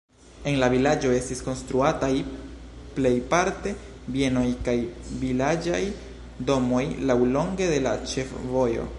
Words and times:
En 0.51 0.55
la 0.61 0.67
vilaĝo 0.73 1.09
estis 1.17 1.43
konstruataj 1.47 2.09
plejparte 2.95 3.73
bienoj 4.15 4.45
kaj 4.69 4.75
vilaĝaj 5.25 5.83
domoj 6.51 6.81
laŭlonge 7.11 7.69
de 7.75 7.79
la 7.89 7.93
ĉefvojo. 8.15 8.87